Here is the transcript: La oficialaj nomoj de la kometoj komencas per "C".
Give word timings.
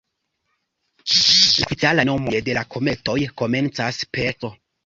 La 1.17 1.67
oficialaj 1.67 2.07
nomoj 2.13 2.41
de 2.49 2.57
la 2.61 2.65
kometoj 2.77 3.19
komencas 3.43 4.05
per 4.19 4.37
"C". 4.43 4.53